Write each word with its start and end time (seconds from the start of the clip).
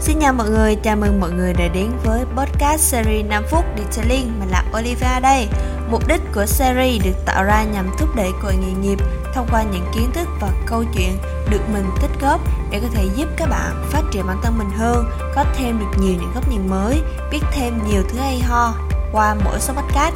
xin 0.00 0.20
chào 0.20 0.32
mọi 0.32 0.50
người, 0.50 0.76
chào 0.76 0.96
mừng 0.96 1.20
mọi 1.20 1.30
người 1.30 1.52
đã 1.52 1.68
đến 1.68 1.90
với 2.04 2.24
podcast 2.36 2.80
series 2.80 3.26
5 3.26 3.44
phút 3.50 3.64
Detailing 3.78 4.40
Mình 4.40 4.48
là 4.50 4.64
Olivia 4.78 5.20
đây 5.22 5.48
Mục 5.90 6.08
đích 6.08 6.20
của 6.34 6.46
series 6.46 7.04
được 7.04 7.24
tạo 7.26 7.44
ra 7.44 7.64
nhằm 7.64 7.90
thúc 7.98 8.08
đẩy 8.16 8.30
cội 8.42 8.56
nghề 8.56 8.72
nghiệp 8.72 8.98
thông 9.34 9.48
qua 9.50 9.62
những 9.62 9.86
kiến 9.94 10.10
thức 10.12 10.28
và 10.40 10.48
câu 10.66 10.84
chuyện 10.94 11.18
được 11.50 11.60
mình 11.72 11.84
tích 12.02 12.10
góp 12.20 12.40
để 12.70 12.80
có 12.80 12.86
thể 12.94 13.04
giúp 13.16 13.28
các 13.36 13.48
bạn 13.50 13.88
phát 13.90 14.02
triển 14.12 14.26
bản 14.26 14.36
thân 14.42 14.58
mình 14.58 14.70
hơn, 14.76 15.04
có 15.34 15.44
thêm 15.56 15.78
được 15.78 16.00
nhiều 16.00 16.12
những 16.20 16.32
góc 16.34 16.50
nhìn 16.50 16.68
mới, 16.68 17.02
biết 17.30 17.40
thêm 17.52 17.78
nhiều 17.88 18.02
thứ 18.08 18.18
hay 18.18 18.40
ho 18.40 18.74
qua 19.12 19.34
mỗi 19.44 19.60
số 19.60 19.74
podcast. 19.74 20.14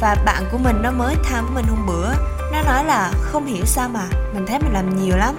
Và 0.00 0.16
bạn 0.24 0.44
của 0.52 0.58
mình 0.58 0.82
nó 0.82 0.90
mới 0.90 1.14
tham 1.24 1.44
với 1.44 1.54
mình 1.54 1.64
hôm 1.76 1.86
bữa, 1.86 2.12
nó 2.52 2.62
nói 2.62 2.84
là 2.84 3.12
không 3.20 3.46
hiểu 3.46 3.64
sao 3.64 3.88
mà 3.88 4.08
mình 4.34 4.46
thấy 4.46 4.58
mình 4.58 4.72
làm 4.72 5.04
nhiều 5.04 5.16
lắm. 5.16 5.34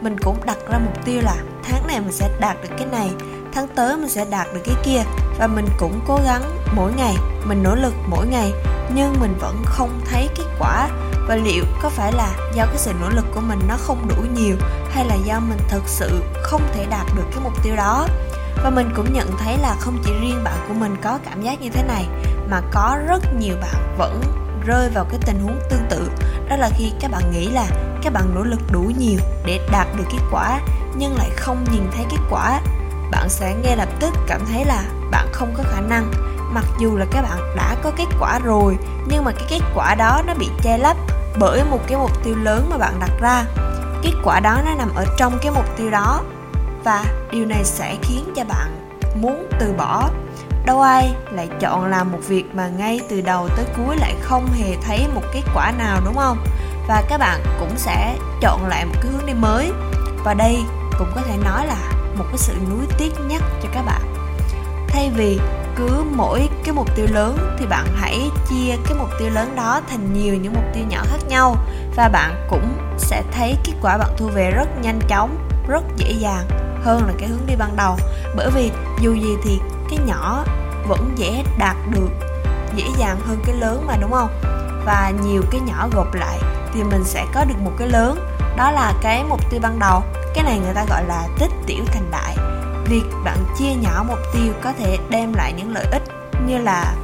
Mình 0.00 0.16
cũng 0.18 0.46
đặt 0.46 0.58
ra 0.70 0.78
mục 0.78 1.04
tiêu 1.04 1.20
là 1.22 1.36
tháng 1.70 1.86
này 1.86 2.00
mình 2.00 2.12
sẽ 2.12 2.30
đạt 2.40 2.56
được 2.62 2.68
cái 2.78 2.86
này, 2.86 3.10
tháng 3.52 3.68
tới 3.76 3.96
mình 3.96 4.08
sẽ 4.08 4.24
đạt 4.30 4.46
được 4.54 4.60
cái 4.64 4.74
kia. 4.84 5.02
Và 5.38 5.46
mình 5.46 5.66
cũng 5.78 6.00
cố 6.06 6.20
gắng 6.24 6.42
mỗi 6.74 6.92
ngày, 6.96 7.14
mình 7.44 7.62
nỗ 7.62 7.74
lực 7.74 7.94
mỗi 8.06 8.26
ngày, 8.26 8.52
nhưng 8.94 9.14
mình 9.20 9.34
vẫn 9.40 9.62
không 9.66 10.00
thấy 10.10 10.28
kết 10.36 10.44
quả. 10.58 10.88
Và 11.28 11.36
liệu 11.36 11.64
có 11.82 11.88
phải 11.88 12.12
là 12.12 12.34
do 12.54 12.66
cái 12.66 12.76
sự 12.76 12.92
nỗ 13.00 13.08
lực 13.08 13.24
của 13.34 13.40
mình 13.40 13.58
nó 13.68 13.76
không 13.76 14.08
đủ 14.08 14.22
nhiều, 14.34 14.56
hay 14.90 15.04
là 15.04 15.14
do 15.14 15.40
mình 15.40 15.58
thực 15.68 15.82
sự 15.86 16.22
không 16.42 16.62
thể 16.74 16.86
đạt 16.90 17.06
được 17.16 17.24
cái 17.30 17.40
mục 17.44 17.62
tiêu 17.62 17.76
đó? 17.76 18.06
Và 18.64 18.70
mình 18.70 18.90
cũng 18.96 19.12
nhận 19.12 19.36
thấy 19.38 19.58
là 19.58 19.76
không 19.80 20.02
chỉ 20.04 20.12
riêng 20.20 20.44
bạn 20.44 20.64
của 20.68 20.74
mình 20.74 20.96
có 21.02 21.18
cảm 21.24 21.42
giác 21.42 21.60
như 21.60 21.70
thế 21.70 21.82
này, 21.82 22.06
mà 22.50 22.60
có 22.72 22.98
rất 23.08 23.34
nhiều 23.38 23.54
bạn 23.60 23.94
vẫn 23.98 24.22
rơi 24.66 24.90
vào 24.94 25.04
cái 25.10 25.20
tình 25.26 25.40
huống 25.44 25.58
tương 25.70 25.86
tự. 25.90 26.10
Đó 26.48 26.56
là 26.56 26.70
khi 26.78 26.92
các 27.00 27.10
bạn 27.10 27.22
nghĩ 27.32 27.46
là 27.46 27.66
các 28.02 28.12
bạn 28.12 28.34
nỗ 28.34 28.42
lực 28.42 28.60
đủ 28.72 28.80
nhiều 28.98 29.18
để 29.44 29.60
đạt 29.72 29.86
được 29.96 30.04
kết 30.10 30.22
quả, 30.30 30.60
nhưng 30.96 31.16
lại 31.16 31.30
không 31.36 31.64
nhìn 31.72 31.90
thấy 31.96 32.04
kết 32.10 32.22
quả. 32.30 32.60
Bạn 33.10 33.28
sẽ 33.28 33.54
ngay 33.54 33.76
lập 33.76 33.88
tức 34.00 34.14
cảm 34.26 34.40
thấy 34.52 34.64
là 34.64 34.82
bạn 35.10 35.28
không 35.32 35.54
có 35.56 35.62
khả 35.70 35.80
năng. 35.80 36.10
Mặc 36.52 36.64
dù 36.80 36.96
là 36.96 37.06
các 37.10 37.22
bạn 37.22 37.56
đã 37.56 37.76
có 37.82 37.92
kết 37.96 38.06
quả 38.20 38.38
rồi, 38.38 38.76
nhưng 39.06 39.24
mà 39.24 39.32
cái 39.32 39.44
kết 39.48 39.60
quả 39.74 39.94
đó 39.94 40.22
nó 40.26 40.34
bị 40.34 40.48
che 40.62 40.78
lấp 40.78 40.96
bởi 41.38 41.64
một 41.64 41.80
cái 41.86 41.98
mục 41.98 42.24
tiêu 42.24 42.36
lớn 42.36 42.66
mà 42.70 42.78
bạn 42.78 43.00
đặt 43.00 43.10
ra. 43.20 43.44
Kết 44.02 44.12
quả 44.24 44.40
đó 44.40 44.58
nó 44.64 44.74
nằm 44.74 44.94
ở 44.94 45.04
trong 45.16 45.38
cái 45.42 45.52
mục 45.52 45.76
tiêu 45.76 45.90
đó, 45.90 46.22
và 46.84 47.04
điều 47.30 47.46
này 47.46 47.64
sẽ 47.64 47.96
khiến 48.02 48.32
cho 48.36 48.44
bạn 48.44 48.90
muốn 49.14 49.46
từ 49.60 49.72
bỏ. 49.72 50.10
Đâu 50.64 50.80
ai 50.80 51.14
lại 51.30 51.48
chọn 51.60 51.84
làm 51.84 52.12
một 52.12 52.18
việc 52.28 52.44
mà 52.54 52.68
ngay 52.68 53.00
từ 53.08 53.20
đầu 53.20 53.48
tới 53.56 53.64
cuối 53.76 53.96
lại 53.96 54.14
không 54.20 54.48
hề 54.52 54.76
thấy 54.86 55.06
một 55.14 55.22
kết 55.34 55.42
quả 55.54 55.72
nào, 55.78 56.00
đúng 56.04 56.14
không? 56.14 56.38
Và 56.88 57.02
các 57.08 57.18
bạn 57.18 57.40
cũng 57.60 57.76
sẽ 57.76 58.16
chọn 58.40 58.66
lại 58.66 58.84
một 58.84 58.94
cái 59.02 59.12
hướng 59.12 59.26
đi 59.26 59.34
mới. 59.34 59.72
Và 60.24 60.34
đây 60.34 60.64
cũng 60.98 61.12
có 61.14 61.20
thể 61.22 61.36
nói 61.44 61.66
là 61.66 61.92
một 62.18 62.24
cái 62.28 62.38
sự 62.38 62.54
nuối 62.70 62.86
tiếc 62.98 63.12
nhất 63.20 63.42
cho 63.62 63.68
các 63.72 63.82
bạn. 63.82 64.02
Thay 64.88 65.10
vì 65.16 65.40
cứ 65.76 66.04
mỗi 66.16 66.48
cái 66.64 66.74
mục 66.74 66.96
tiêu 66.96 67.06
lớn 67.10 67.56
thì 67.58 67.66
bạn 67.66 67.86
hãy 67.96 68.30
chia 68.48 68.76
cái 68.84 68.94
mục 68.98 69.08
tiêu 69.18 69.30
lớn 69.30 69.56
đó 69.56 69.80
thành 69.90 70.12
nhiều 70.12 70.34
những 70.34 70.52
mục 70.54 70.64
tiêu 70.74 70.84
nhỏ 70.88 71.02
khác 71.06 71.18
nhau. 71.28 71.56
Và 71.96 72.08
bạn 72.08 72.46
cũng 72.50 72.76
sẽ 72.98 73.22
thấy 73.32 73.56
kết 73.64 73.72
quả 73.82 73.98
bạn 73.98 74.10
thu 74.16 74.26
về 74.26 74.50
rất 74.50 74.68
nhanh 74.82 75.00
chóng, 75.08 75.48
rất 75.68 75.84
dễ 75.96 76.12
dàng 76.12 76.44
hơn 76.84 77.06
là 77.06 77.12
cái 77.18 77.28
hướng 77.28 77.46
đi 77.46 77.54
ban 77.56 77.76
đầu. 77.76 77.96
Bởi 78.36 78.50
vì 78.50 78.70
dù 79.00 79.14
gì 79.14 79.36
thì 79.44 79.60
cái 79.90 79.98
nhỏ 80.06 80.44
vẫn 80.88 81.12
dễ 81.16 81.44
đạt 81.58 81.76
được, 81.90 82.10
dễ 82.74 82.84
dàng 82.98 83.16
hơn 83.26 83.38
cái 83.46 83.54
lớn 83.54 83.84
mà, 83.86 83.96
đúng 84.00 84.12
không? 84.12 84.30
Và 84.84 85.12
nhiều 85.22 85.42
cái 85.50 85.60
nhỏ 85.60 85.88
gộp 85.92 86.14
lại 86.14 86.38
thì 86.74 86.82
mình 86.82 87.04
sẽ 87.04 87.26
có 87.34 87.44
được 87.44 87.58
một 87.58 87.72
cái 87.78 87.88
lớn. 87.88 88.18
Đó 88.56 88.70
là 88.70 88.92
cái 89.02 89.24
mục 89.28 89.50
tiêu 89.50 89.60
ban 89.62 89.78
đầu. 89.78 90.02
Cái 90.34 90.44
này 90.44 90.58
người 90.58 90.74
ta 90.74 90.84
gọi 90.88 91.04
là 91.04 91.28
tích 91.38 91.50
tiểu 91.66 91.84
thành 91.86 92.10
đại. 92.10 92.36
Việc 92.84 93.04
bạn 93.24 93.38
chia 93.58 93.74
nhỏ 93.82 94.04
mục 94.08 94.18
tiêu 94.32 94.52
có 94.62 94.72
thể 94.78 94.98
đem 95.10 95.34
lại 95.34 95.52
những 95.56 95.72
lợi 95.72 95.86
ích 95.92 96.02
như 96.46 96.58
là 96.58 96.94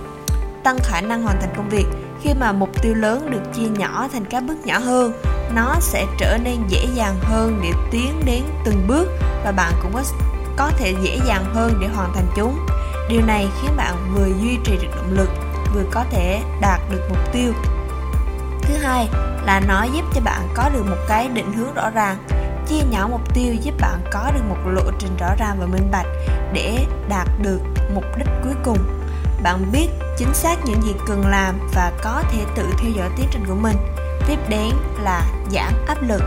tăng 0.65 0.79
khả 0.79 1.01
năng 1.01 1.23
hoàn 1.23 1.41
thành 1.41 1.55
công 1.57 1.69
việc. 1.69 1.87
Khi 2.23 2.35
mà 2.41 2.53
mục 2.53 2.83
tiêu 2.83 2.95
lớn 2.95 3.31
được 3.31 3.43
chia 3.55 3.69
nhỏ 3.69 4.09
thành 4.13 4.25
các 4.25 4.43
bước 4.49 4.67
nhỏ 4.67 4.79
hơn, 4.79 5.13
nó 5.55 5.75
sẽ 5.81 6.07
trở 6.19 6.39
nên 6.45 6.57
dễ 6.69 6.87
dàng 6.95 7.17
hơn 7.23 7.61
để 7.63 7.71
tiến 7.91 8.23
đến 8.25 8.43
từng 8.65 8.87
bước 8.87 9.09
và 9.45 9.53
bạn 9.53 9.73
cũng 9.83 9.93
có 9.95 10.03
có 10.57 10.71
thể 10.79 10.95
dễ 11.03 11.19
dàng 11.27 11.45
hơn 11.55 11.79
để 11.81 11.89
hoàn 11.95 12.13
thành 12.15 12.27
chúng. 12.37 12.67
Điều 13.09 13.21
này 13.27 13.49
khiến 13.63 13.71
bạn 13.77 13.95
vừa 14.15 14.27
duy 14.27 14.59
trì 14.65 14.77
được 14.77 14.89
động 14.97 15.11
lực, 15.11 15.29
vừa 15.75 15.83
có 15.91 16.05
thể 16.11 16.43
đạt 16.61 16.81
được 16.91 17.01
mục 17.09 17.33
tiêu 17.33 17.53
thứ 18.65 18.75
hai 18.75 19.09
là 19.45 19.61
nó 19.61 19.83
giúp 19.83 20.05
cho 20.15 20.21
bạn 20.21 20.49
có 20.55 20.69
được 20.75 20.83
một 20.91 20.97
cái 21.09 21.29
định 21.29 21.53
hướng 21.53 21.75
rõ 21.75 21.91
ràng, 21.91 22.17
chia 22.69 22.83
nhỏ 22.91 23.09
mục 23.11 23.35
tiêu, 23.35 23.55
giúp 23.63 23.75
bạn 23.81 24.01
có 24.13 24.31
được 24.35 24.43
một 24.49 24.57
lộ 24.67 24.91
trình 24.99 25.17
rõ 25.21 25.35
ràng 25.39 25.57
và 25.61 25.67
minh 25.67 25.89
bạch 25.91 26.07
để 26.53 26.87
đạt 27.09 27.29
được 27.43 27.61
mục 27.95 28.05
đích 28.19 28.29
cuối 28.45 28.55
cùng. 28.65 28.79
Bạn 29.43 29.73
biết 29.73 29.89
chính 30.19 30.35
xác 30.35 30.65
những 30.65 30.83
gì 30.83 30.95
cần 31.07 31.27
làm 31.27 31.69
và 31.75 31.93
có 32.03 32.23
thể 32.31 32.39
tự 32.57 32.63
theo 32.79 32.91
dõi 32.91 33.09
tiến 33.17 33.27
trình 33.31 33.45
của 33.49 33.55
mình. 33.55 33.77
Tiếp 34.27 34.39
đến 34.49 34.71
là 35.01 35.23
giảm 35.51 35.73
áp 35.87 35.99
lực. 36.03 36.23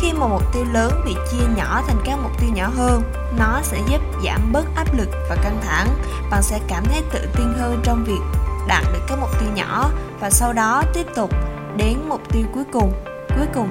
Khi 0.00 0.12
mà 0.12 0.26
mục 0.26 0.42
tiêu 0.52 0.64
lớn 0.72 1.02
bị 1.06 1.14
chia 1.30 1.46
nhỏ 1.56 1.82
thành 1.86 2.02
các 2.04 2.18
mục 2.22 2.32
tiêu 2.40 2.50
nhỏ 2.54 2.70
hơn, 2.76 3.02
nó 3.38 3.60
sẽ 3.62 3.78
giúp 3.88 4.00
giảm 4.24 4.52
bớt 4.52 4.64
áp 4.76 4.94
lực 4.94 5.08
và 5.28 5.36
căng 5.36 5.60
thẳng. 5.66 5.88
Bạn 6.30 6.42
sẽ 6.42 6.60
cảm 6.68 6.84
thấy 6.84 7.02
tự 7.12 7.28
tin 7.36 7.54
hơn 7.58 7.80
trong 7.82 8.04
việc 8.04 8.20
đạt 8.68 8.84
được 8.92 9.00
các 9.08 9.18
mục 9.20 9.30
tiêu 9.40 9.48
nhỏ 9.54 9.90
và 10.20 10.30
sau 10.30 10.52
đó 10.52 10.82
tiếp 10.94 11.06
tục 11.14 11.30
đến 11.76 11.98
mục 12.08 12.20
tiêu 12.32 12.42
cuối 12.54 12.64
cùng. 12.72 12.92
Cuối 13.36 13.46
cùng, 13.54 13.68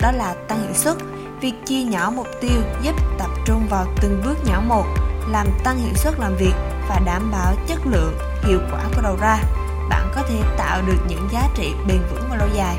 đó 0.00 0.12
là 0.12 0.34
tăng 0.48 0.62
hiệu 0.62 0.74
suất. 0.74 0.96
Việc 1.40 1.52
chia 1.64 1.82
nhỏ 1.82 2.12
mục 2.16 2.26
tiêu 2.40 2.60
giúp 2.82 2.96
tập 3.18 3.30
trung 3.44 3.66
vào 3.70 3.86
từng 4.00 4.22
bước 4.24 4.36
nhỏ 4.44 4.62
một, 4.66 4.84
làm 5.30 5.46
tăng 5.64 5.78
hiệu 5.78 5.94
suất 5.94 6.20
làm 6.20 6.36
việc 6.36 6.54
và 6.88 7.00
đảm 7.04 7.30
bảo 7.30 7.54
chất 7.66 7.78
lượng, 7.86 8.18
hiệu 8.42 8.58
quả 8.72 8.80
của 8.94 9.02
đầu 9.02 9.16
ra. 9.20 9.38
Bạn 9.90 10.12
có 10.14 10.22
thể 10.28 10.36
tạo 10.58 10.82
được 10.86 10.98
những 11.08 11.28
giá 11.32 11.48
trị 11.54 11.72
bền 11.88 12.00
vững 12.10 12.24
và 12.30 12.36
lâu 12.36 12.48
dài. 12.54 12.76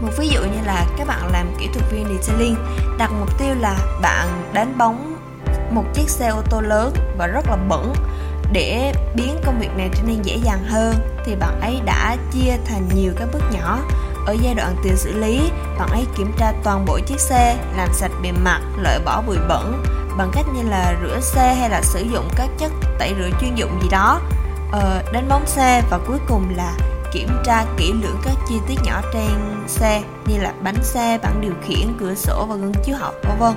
Một 0.00 0.10
ví 0.18 0.28
dụ 0.28 0.40
như 0.40 0.66
là 0.66 0.86
các 0.98 1.06
bạn 1.06 1.32
làm 1.32 1.46
kỹ 1.58 1.68
thuật 1.74 1.92
viên 1.92 2.04
detailing, 2.04 2.56
đặt 2.98 3.10
mục 3.20 3.38
tiêu 3.38 3.54
là 3.60 3.76
bạn 4.02 4.28
đánh 4.52 4.78
bóng 4.78 5.16
một 5.70 5.84
chiếc 5.94 6.08
xe 6.08 6.28
ô 6.28 6.42
tô 6.50 6.60
lớn 6.60 6.94
và 7.18 7.26
rất 7.26 7.46
là 7.50 7.56
bẩn 7.56 7.92
để 8.52 8.92
biến 9.14 9.36
công 9.44 9.60
việc 9.60 9.70
này 9.76 9.90
trở 9.94 10.02
nên 10.02 10.22
dễ 10.22 10.36
dàng 10.44 10.64
hơn 10.64 10.94
thì 11.24 11.34
bạn 11.34 11.60
ấy 11.60 11.80
đã 11.84 12.16
chia 12.32 12.56
thành 12.66 12.88
nhiều 12.94 13.12
các 13.18 13.28
bước 13.32 13.42
nhỏ. 13.52 13.78
Ở 14.26 14.36
giai 14.42 14.54
đoạn 14.54 14.76
tiền 14.84 14.96
xử 14.96 15.12
lý 15.12 15.50
bạn 15.78 15.88
ấy 15.90 16.06
kiểm 16.16 16.32
tra 16.38 16.52
toàn 16.64 16.84
bộ 16.86 16.98
chiếc 17.06 17.20
xe 17.20 17.56
làm 17.76 17.88
sạch 17.92 18.12
bề 18.22 18.32
mặt 18.32 18.60
loại 18.82 18.98
bỏ 19.04 19.22
bụi 19.26 19.36
bẩn 19.48 19.84
bằng 20.18 20.30
cách 20.34 20.46
như 20.54 20.62
là 20.70 20.94
rửa 21.02 21.20
xe 21.20 21.54
hay 21.54 21.70
là 21.70 21.82
sử 21.82 22.00
dụng 22.00 22.28
các 22.36 22.48
chất 22.58 22.72
tẩy 22.98 23.14
rửa 23.18 23.30
chuyên 23.40 23.54
dụng 23.54 23.78
gì 23.82 23.88
đó. 23.90 24.20
Ờ, 24.72 25.02
đánh 25.12 25.28
bóng 25.28 25.46
xe 25.46 25.82
và 25.90 25.98
cuối 26.06 26.18
cùng 26.28 26.56
là 26.56 26.72
kiểm 27.12 27.28
tra 27.44 27.64
kỹ 27.76 27.92
lưỡng 28.02 28.16
các 28.24 28.34
chi 28.48 28.54
tiết 28.68 28.78
nhỏ 28.84 29.00
trên 29.12 29.64
xe 29.66 30.02
như 30.26 30.40
là 30.40 30.52
bánh 30.62 30.84
xe, 30.84 31.18
bảng 31.22 31.40
điều 31.40 31.52
khiển, 31.66 31.96
cửa 32.00 32.14
sổ 32.14 32.46
và 32.48 32.56
gương 32.56 32.72
chiếu 32.84 32.96
hậu 32.96 33.12
vân 33.22 33.38
vân 33.38 33.54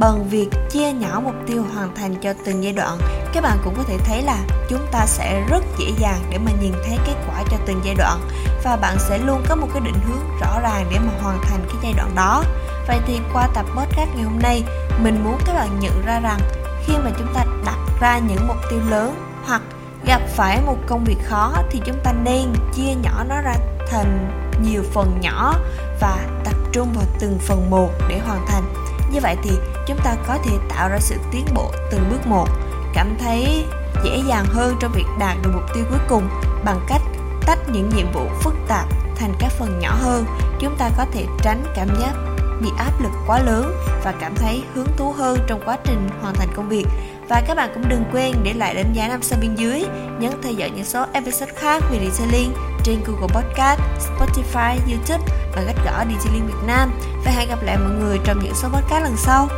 bằng 0.00 0.28
việc 0.28 0.48
chia 0.70 0.92
nhỏ 0.92 1.20
mục 1.24 1.34
tiêu 1.46 1.64
hoàn 1.74 1.94
thành 1.94 2.14
cho 2.22 2.32
từng 2.44 2.64
giai 2.64 2.72
đoạn, 2.72 2.98
các 3.32 3.42
bạn 3.42 3.58
cũng 3.64 3.74
có 3.76 3.82
thể 3.82 3.98
thấy 3.98 4.22
là 4.22 4.36
chúng 4.68 4.86
ta 4.92 5.06
sẽ 5.06 5.44
rất 5.48 5.64
dễ 5.78 5.86
dàng 5.98 6.20
để 6.30 6.38
mà 6.38 6.50
nhìn 6.62 6.72
thấy 6.72 6.98
kết 7.06 7.14
quả 7.28 7.42
cho 7.50 7.56
từng 7.66 7.80
giai 7.84 7.94
đoạn 7.94 8.20
và 8.64 8.76
bạn 8.76 8.96
sẽ 8.98 9.18
luôn 9.18 9.42
có 9.48 9.56
một 9.56 9.66
cái 9.74 9.82
định 9.84 10.00
hướng 10.06 10.38
rõ 10.40 10.60
ràng 10.60 10.86
để 10.90 10.98
mà 10.98 11.12
hoàn 11.22 11.38
thành 11.42 11.60
cái 11.66 11.76
giai 11.82 11.92
đoạn 11.96 12.14
đó. 12.14 12.44
Vậy 12.88 12.98
thì 13.06 13.20
qua 13.32 13.48
tập 13.54 13.66
podcast 13.76 14.10
ngày 14.14 14.24
hôm 14.24 14.38
nay, 14.42 14.64
mình 15.02 15.24
muốn 15.24 15.38
các 15.46 15.54
bạn 15.54 15.80
nhận 15.80 16.02
ra 16.06 16.20
rằng 16.20 16.40
khi 16.86 16.92
mà 17.04 17.10
chúng 17.18 17.34
ta 17.34 17.44
đặt 17.64 17.78
ra 18.00 18.18
những 18.18 18.48
mục 18.48 18.56
tiêu 18.70 18.80
lớn 18.90 19.14
hoặc 19.44 19.62
gặp 20.06 20.20
phải 20.28 20.60
một 20.66 20.76
công 20.86 21.04
việc 21.04 21.18
khó 21.24 21.52
thì 21.70 21.80
chúng 21.84 21.96
ta 22.04 22.12
nên 22.12 22.52
chia 22.74 22.94
nhỏ 23.02 23.24
nó 23.28 23.40
ra 23.40 23.54
thành 23.90 24.30
nhiều 24.62 24.82
phần 24.92 25.18
nhỏ 25.20 25.54
và 26.00 26.18
tập 26.44 26.54
trung 26.72 26.92
vào 26.94 27.04
từng 27.20 27.38
phần 27.38 27.70
một 27.70 27.90
để 28.08 28.18
hoàn 28.18 28.46
thành. 28.46 28.74
Như 29.12 29.20
vậy 29.22 29.36
thì 29.44 29.50
chúng 29.90 30.04
ta 30.04 30.16
có 30.26 30.38
thể 30.44 30.56
tạo 30.68 30.88
ra 30.88 30.98
sự 31.00 31.16
tiến 31.32 31.44
bộ 31.54 31.72
từng 31.90 32.08
bước 32.10 32.26
một 32.26 32.48
cảm 32.94 33.16
thấy 33.20 33.64
dễ 34.04 34.22
dàng 34.28 34.44
hơn 34.48 34.76
trong 34.80 34.92
việc 34.92 35.06
đạt 35.18 35.36
được 35.42 35.50
mục 35.54 35.64
tiêu 35.74 35.84
cuối 35.90 35.98
cùng 36.08 36.28
bằng 36.64 36.80
cách 36.88 37.02
tách 37.46 37.58
những 37.72 37.88
nhiệm 37.88 38.12
vụ 38.12 38.26
phức 38.42 38.54
tạp 38.68 38.86
thành 39.16 39.34
các 39.38 39.52
phần 39.52 39.78
nhỏ 39.78 39.96
hơn. 40.00 40.24
Chúng 40.60 40.76
ta 40.76 40.90
có 40.96 41.06
thể 41.12 41.26
tránh 41.42 41.64
cảm 41.74 41.88
giác 42.00 42.12
bị 42.60 42.68
áp 42.78 43.00
lực 43.00 43.10
quá 43.26 43.40
lớn 43.42 43.76
và 44.04 44.14
cảm 44.20 44.34
thấy 44.36 44.62
hứng 44.74 44.96
thú 44.96 45.12
hơn 45.12 45.38
trong 45.46 45.62
quá 45.64 45.78
trình 45.84 46.08
hoàn 46.22 46.34
thành 46.34 46.48
công 46.56 46.68
việc. 46.68 46.86
Và 47.28 47.42
các 47.46 47.56
bạn 47.56 47.70
cũng 47.74 47.88
đừng 47.88 48.04
quên 48.12 48.34
để 48.42 48.52
lại 48.52 48.74
đánh 48.74 48.92
giá 48.92 49.08
năm 49.08 49.22
sao 49.22 49.38
bên 49.42 49.54
dưới 49.54 49.84
nhấn 50.18 50.32
theo 50.42 50.52
dõi 50.52 50.70
những 50.70 50.84
số 50.84 51.04
episode 51.12 51.52
khác 51.56 51.82
về 51.90 52.10
detailing 52.10 52.52
trên 52.84 53.00
Google 53.06 53.34
Podcast, 53.34 53.80
Spotify, 53.98 54.76
YouTube 54.90 55.24
và 55.54 55.62
cách 55.66 55.76
gõ 55.84 56.04
Detailing 56.04 56.46
Việt 56.46 56.66
Nam. 56.66 56.90
Và 57.24 57.30
hẹn 57.30 57.48
gặp 57.48 57.62
lại 57.62 57.76
mọi 57.78 57.92
người 57.92 58.18
trong 58.24 58.38
những 58.44 58.54
số 58.54 58.68
podcast 58.68 59.04
lần 59.04 59.16
sau. 59.16 59.48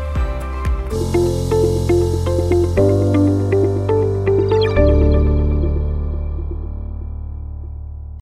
Bye. 0.93 1.22